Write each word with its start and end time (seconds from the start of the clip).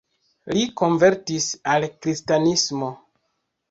Li 0.55 0.63
konvertis 0.83 1.51
al 1.77 1.89
kristanismo. 1.93 2.95